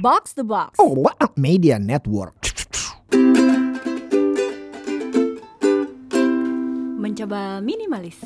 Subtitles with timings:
[0.00, 0.80] Box the Box.
[0.80, 2.32] Oh, what media network.
[6.96, 8.16] Mencoba minimalis.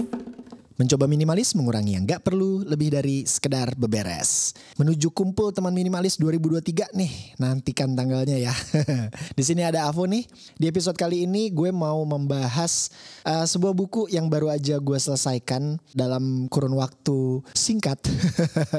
[0.74, 4.58] Mencoba minimalis mengurangi yang gak perlu lebih dari sekedar beberes.
[4.74, 8.50] Menuju kumpul teman minimalis 2023 nih, nantikan tanggalnya ya.
[9.38, 10.26] di sini ada Avo nih.
[10.58, 12.90] Di episode kali ini gue mau membahas
[13.22, 18.02] uh, sebuah buku yang baru aja gue selesaikan dalam kurun waktu singkat.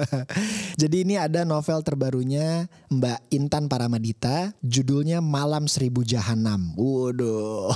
[0.82, 6.76] Jadi ini ada novel terbarunya Mbak Intan Paramadita, judulnya Malam Seribu Jahanam.
[6.76, 7.72] Waduh,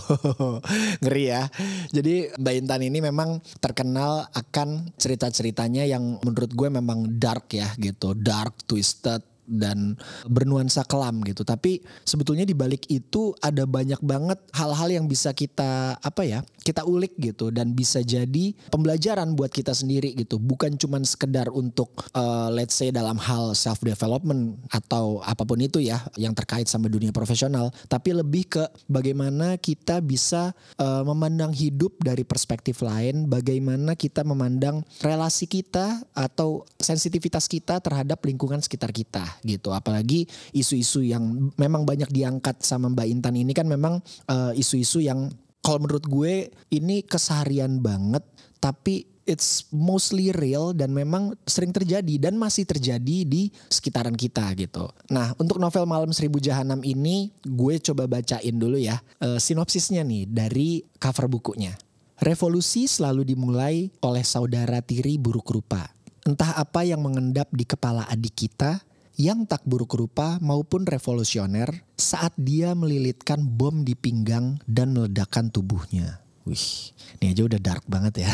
[1.08, 1.48] ngeri ya.
[1.96, 8.16] Jadi Mbak Intan ini memang terkenal akan cerita-ceritanya yang menurut gue memang dark ya gitu,
[8.18, 9.98] dark, twisted, dan
[10.30, 11.42] bernuansa kelam gitu.
[11.42, 16.46] Tapi sebetulnya di balik itu ada banyak banget hal-hal yang bisa kita apa ya?
[16.70, 20.38] Kita ulik gitu dan bisa jadi pembelajaran buat kita sendiri gitu.
[20.38, 25.82] Bukan cuman sekedar untuk uh, let's say dalam hal self development atau apa pun itu
[25.82, 31.98] ya yang terkait sama dunia profesional, tapi lebih ke bagaimana kita bisa uh, memandang hidup
[31.98, 39.26] dari perspektif lain, bagaimana kita memandang relasi kita atau sensitivitas kita terhadap lingkungan sekitar kita
[39.42, 39.74] gitu.
[39.74, 43.98] Apalagi isu-isu yang memang banyak diangkat sama Mbak Intan ini kan memang
[44.30, 45.34] uh, isu-isu yang
[45.70, 48.26] kalau menurut gue ini keseharian banget
[48.58, 54.90] tapi it's mostly real dan memang sering terjadi dan masih terjadi di sekitaran kita gitu.
[55.14, 60.26] Nah untuk novel Malam Seribu Jahanam ini gue coba bacain dulu ya uh, sinopsisnya nih
[60.26, 61.78] dari cover bukunya.
[62.18, 65.86] Revolusi selalu dimulai oleh saudara tiri buruk rupa.
[66.26, 68.82] Entah apa yang mengendap di kepala adik kita
[69.20, 71.68] yang tak buruk rupa maupun revolusioner
[72.00, 76.24] saat dia melilitkan bom di pinggang dan meledakkan tubuhnya.
[76.48, 78.32] Wih, ini aja udah dark banget ya.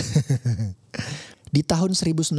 [1.55, 2.37] di tahun 1991,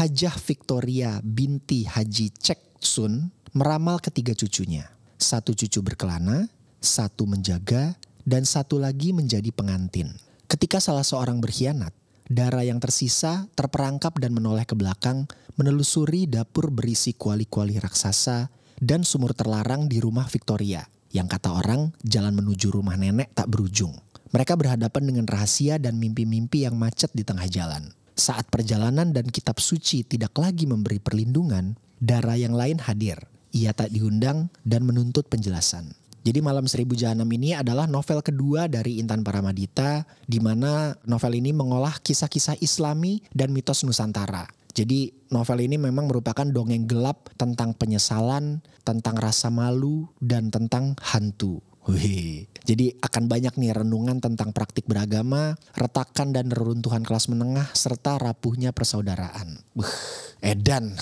[0.00, 4.88] Hajah Victoria binti Haji Cek Sun meramal ketiga cucunya.
[5.20, 6.48] Satu cucu berkelana,
[6.80, 10.08] satu menjaga, dan satu lagi menjadi pengantin.
[10.48, 11.92] Ketika salah seorang berkhianat,
[12.28, 15.24] darah yang tersisa terperangkap dan menoleh ke belakang
[15.56, 22.36] menelusuri dapur berisi kuali-kuali raksasa dan sumur terlarang di rumah Victoria yang kata orang jalan
[22.36, 23.96] menuju rumah nenek tak berujung.
[24.28, 27.88] Mereka berhadapan dengan rahasia dan mimpi-mimpi yang macet di tengah jalan.
[28.12, 33.16] Saat perjalanan dan kitab suci tidak lagi memberi perlindungan, darah yang lain hadir.
[33.56, 35.96] Ia tak diundang dan menuntut penjelasan.
[36.28, 41.56] Jadi Malam Seribu Jahanam ini adalah novel kedua dari Intan Paramadita di mana novel ini
[41.56, 44.44] mengolah kisah-kisah Islami dan mitos Nusantara.
[44.76, 51.64] Jadi novel ini memang merupakan dongeng gelap tentang penyesalan, tentang rasa malu, dan tentang hantu.
[51.88, 58.20] Wih, jadi akan banyak nih renungan tentang praktik beragama, retakan dan reruntuhan kelas menengah, serta
[58.20, 59.56] rapuhnya persaudaraan.
[59.72, 59.88] Buh,
[60.44, 60.92] edan.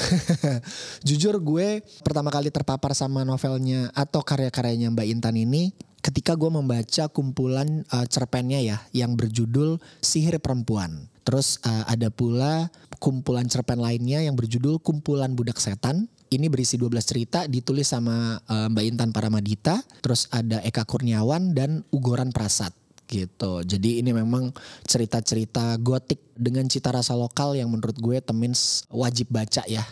[1.07, 5.75] Jujur gue pertama kali terpapar sama novelnya atau karya-karyanya Mbak Intan ini
[6.07, 11.11] ketika gue membaca kumpulan uh, cerpennya ya yang berjudul Sihir Perempuan.
[11.27, 12.71] Terus uh, ada pula
[13.03, 18.67] kumpulan cerpen lainnya yang berjudul Kumpulan Budak Setan ini berisi 12 cerita ditulis sama uh,
[18.71, 22.75] Mbak Intan Paramadita, terus ada Eka Kurniawan dan Ugoran Prasad
[23.07, 23.63] gitu.
[23.63, 24.51] Jadi ini memang
[24.85, 29.83] cerita-cerita gotik dengan cita rasa lokal yang menurut gue temins wajib baca ya.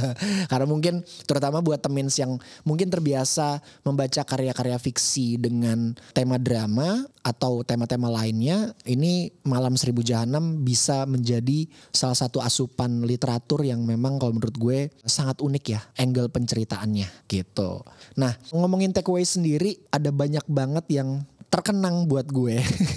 [0.50, 7.62] Karena mungkin terutama buat temins yang mungkin terbiasa membaca karya-karya fiksi dengan tema drama atau
[7.62, 14.34] tema-tema lainnya, ini Malam Seribu Jahanam bisa menjadi salah satu asupan literatur yang memang kalau
[14.34, 17.86] menurut gue sangat unik ya angle penceritaannya gitu.
[18.18, 21.22] Nah ngomongin takeaway sendiri ada banyak banget yang
[21.52, 22.56] terkenang buat gue.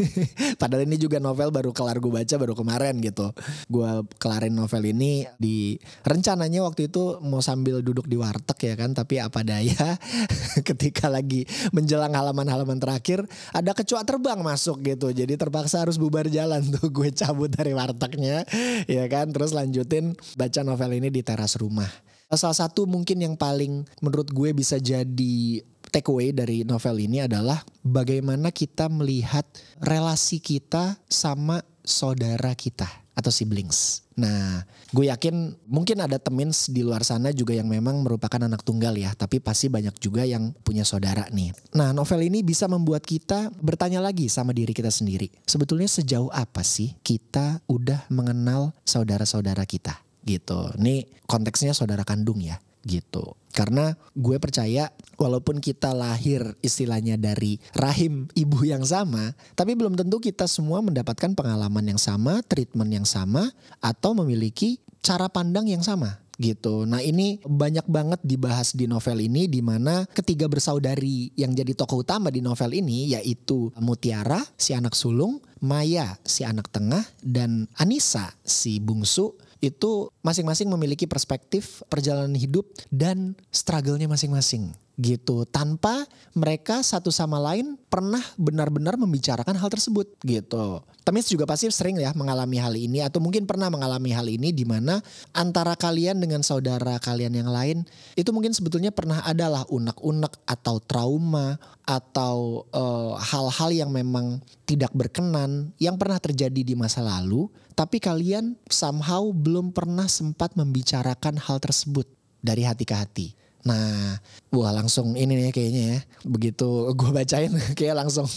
[0.62, 3.36] Padahal ini juga novel baru kelar gue baca baru kemarin gitu.
[3.68, 5.76] Gue kelarin novel ini di
[6.08, 8.96] rencananya waktu itu mau sambil duduk di warteg ya kan.
[8.96, 10.00] Tapi apa daya
[10.72, 11.44] ketika lagi
[11.76, 15.12] menjelang halaman-halaman terakhir ada kecoa terbang masuk gitu.
[15.12, 18.48] Jadi terpaksa harus bubar jalan tuh gue cabut dari wartegnya
[18.88, 19.36] ya kan.
[19.36, 21.92] Terus lanjutin baca novel ini di teras rumah.
[22.36, 25.62] Salah satu mungkin yang paling menurut gue bisa jadi
[25.96, 29.48] takeaway dari novel ini adalah bagaimana kita melihat
[29.80, 34.04] relasi kita sama saudara kita atau siblings.
[34.20, 38.92] Nah, gue yakin mungkin ada temen di luar sana juga yang memang merupakan anak tunggal
[38.92, 41.56] ya, tapi pasti banyak juga yang punya saudara nih.
[41.72, 45.32] Nah, novel ini bisa membuat kita bertanya lagi sama diri kita sendiri.
[45.48, 49.96] Sebetulnya sejauh apa sih kita udah mengenal saudara-saudara kita?
[50.28, 50.60] Gitu.
[50.76, 53.34] Ini konteksnya saudara kandung ya gitu.
[53.52, 60.22] Karena gue percaya walaupun kita lahir istilahnya dari rahim ibu yang sama, tapi belum tentu
[60.22, 63.50] kita semua mendapatkan pengalaman yang sama, treatment yang sama,
[63.82, 66.84] atau memiliki cara pandang yang sama gitu.
[66.84, 72.04] Nah ini banyak banget dibahas di novel ini di mana ketiga bersaudari yang jadi tokoh
[72.04, 78.36] utama di novel ini yaitu Mutiara si anak sulung, Maya si anak tengah dan Anissa
[78.44, 79.36] si bungsu
[79.70, 87.76] itu masing-masing memiliki perspektif perjalanan hidup dan struggle-nya masing-masing gitu tanpa mereka satu sama lain
[87.92, 90.80] pernah benar-benar membicarakan hal tersebut gitu.
[91.06, 94.66] Temis juga pasti sering ya mengalami hal ini atau mungkin pernah mengalami hal ini di
[94.66, 95.04] mana
[95.36, 97.86] antara kalian dengan saudara kalian yang lain
[98.18, 104.90] itu mungkin sebetulnya pernah adalah unek-unek atau trauma atau eh, hal-hal uh, yang memang tidak
[104.98, 107.46] berkenan yang pernah terjadi di masa lalu
[107.78, 112.08] tapi kalian somehow belum pernah sempat membicarakan hal tersebut
[112.40, 113.28] dari hati ke hati.
[113.66, 114.22] Nah,
[114.54, 116.00] wah langsung ini nih kayaknya ya.
[116.22, 118.30] Begitu gue bacain kayak langsung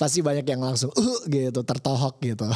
[0.00, 2.48] pasti banyak yang langsung uh gitu tertohok gitu.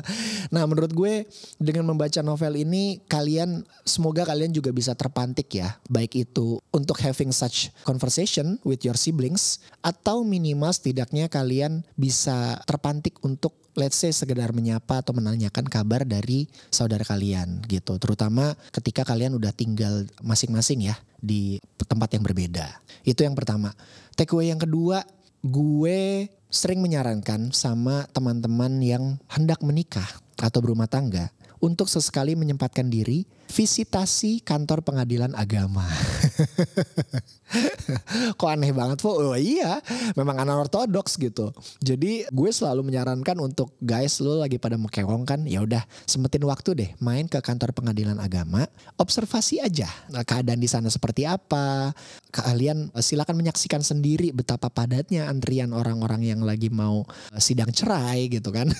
[0.54, 1.30] nah, menurut gue
[1.62, 5.78] dengan membaca novel ini kalian semoga kalian juga bisa terpantik ya.
[5.86, 13.14] Baik itu untuk having such conversation with your siblings atau minimal setidaknya kalian bisa terpantik
[13.22, 17.96] untuk let's say sekedar menyapa atau menanyakan kabar dari saudara kalian gitu.
[17.96, 21.56] Terutama ketika kalian udah tinggal masing-masing ya di
[21.88, 22.68] tempat yang berbeda.
[23.00, 23.72] Itu yang pertama.
[24.12, 25.00] Takeaway yang kedua,
[25.40, 30.06] gue sering menyarankan sama teman-teman yang hendak menikah
[30.36, 35.84] atau berumah tangga untuk sesekali menyempatkan diri visitasi kantor pengadilan agama.
[38.38, 39.18] Kok aneh banget Po?
[39.18, 39.82] Oh iya,
[40.14, 41.50] memang anak ortodoks gitu.
[41.82, 46.70] Jadi gue selalu menyarankan untuk guys lo lagi pada mekewong kan, ya udah sempetin waktu
[46.78, 48.70] deh main ke kantor pengadilan agama,
[49.02, 51.90] observasi aja nah, keadaan di sana seperti apa.
[52.30, 57.02] Kalian eh, silakan menyaksikan sendiri betapa padatnya antrian orang-orang yang lagi mau
[57.34, 58.70] eh, sidang cerai gitu kan.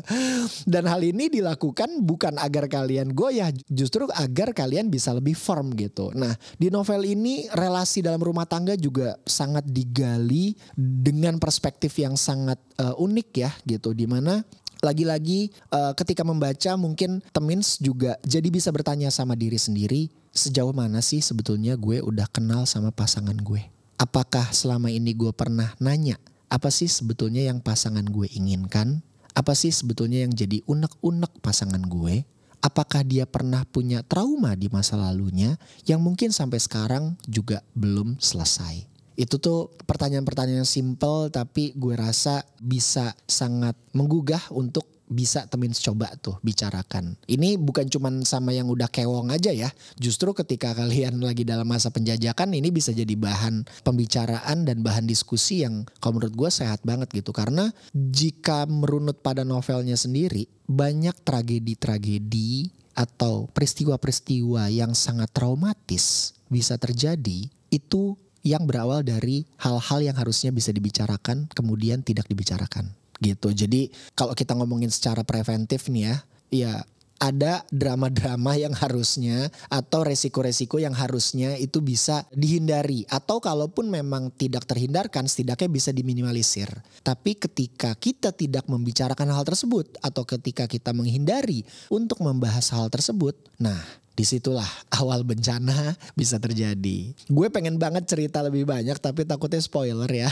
[0.72, 6.10] Dan hal ini dilakukan bukan agar kalian goyah, justru agar kalian bisa lebih firm gitu.
[6.18, 12.58] Nah di novel ini relasi dalam rumah tangga juga sangat digali dengan perspektif yang sangat
[12.82, 13.94] uh, unik ya gitu.
[13.94, 14.42] Di mana
[14.82, 20.98] lagi-lagi uh, ketika membaca mungkin Temins juga jadi bisa bertanya sama diri sendiri sejauh mana
[20.98, 23.62] sih sebetulnya gue udah kenal sama pasangan gue.
[24.00, 26.18] Apakah selama ini gue pernah nanya
[26.50, 29.06] apa sih sebetulnya yang pasangan gue inginkan?
[29.40, 32.28] Apa sih sebetulnya yang jadi unek-unek pasangan gue?
[32.60, 35.56] apakah dia pernah punya trauma di masa lalunya
[35.88, 38.84] yang mungkin sampai sekarang juga belum selesai.
[39.16, 46.38] Itu tuh pertanyaan-pertanyaan simple tapi gue rasa bisa sangat menggugah untuk bisa temin coba tuh
[46.46, 47.18] bicarakan.
[47.26, 49.68] Ini bukan cuman sama yang udah kewong aja ya.
[49.98, 55.66] Justru ketika kalian lagi dalam masa penjajakan ini bisa jadi bahan pembicaraan dan bahan diskusi
[55.66, 57.34] yang kalau menurut gue sehat banget gitu.
[57.34, 67.50] Karena jika merunut pada novelnya sendiri banyak tragedi-tragedi atau peristiwa-peristiwa yang sangat traumatis bisa terjadi
[67.70, 68.14] itu
[68.46, 73.52] yang berawal dari hal-hal yang harusnya bisa dibicarakan kemudian tidak dibicarakan gitu.
[73.52, 76.14] Jadi kalau kita ngomongin secara preventif nih ya,
[76.50, 76.72] ya
[77.20, 84.64] ada drama-drama yang harusnya atau resiko-resiko yang harusnya itu bisa dihindari atau kalaupun memang tidak
[84.64, 86.72] terhindarkan setidaknya bisa diminimalisir.
[87.04, 91.62] Tapi ketika kita tidak membicarakan hal tersebut atau ketika kita menghindari
[91.92, 93.78] untuk membahas hal tersebut, nah
[94.20, 94.68] di situlah
[95.00, 97.16] awal bencana bisa terjadi.
[97.32, 100.28] Gue pengen banget cerita lebih banyak tapi takutnya spoiler ya.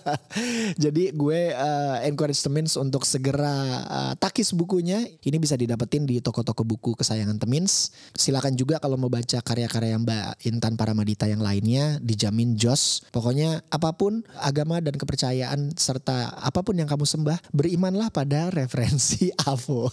[0.82, 5.02] Jadi gue uh, encourage Temins untuk segera uh, takis bukunya.
[5.26, 7.90] Ini bisa didapetin di toko-toko buku kesayangan Temins.
[8.14, 13.02] Silakan juga kalau mau baca karya-karya Mbak Intan Paramadita yang lainnya dijamin jos.
[13.10, 19.34] Pokoknya apa pun agama dan kepercayaan serta apa pun yang kamu sembah, berimanlah pada referensi
[19.34, 19.90] AVO.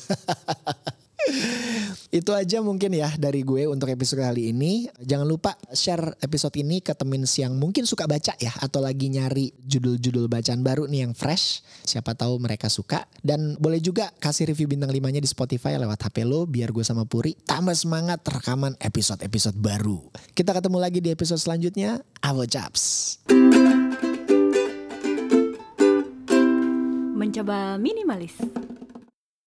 [2.08, 4.88] Itu aja mungkin ya dari gue untuk episode kali ini.
[5.04, 9.52] Jangan lupa share episode ini ke temen yang mungkin suka baca ya atau lagi nyari
[9.68, 11.62] judul-judul bacaan baru nih yang fresh.
[11.84, 16.24] Siapa tahu mereka suka dan boleh juga kasih review bintang limanya di Spotify lewat HP
[16.24, 20.08] lo biar gue sama Puri tambah semangat rekaman episode-episode baru.
[20.32, 22.00] Kita ketemu lagi di episode selanjutnya.
[22.24, 23.20] Avo Chaps.
[27.18, 28.67] Mencoba minimalis.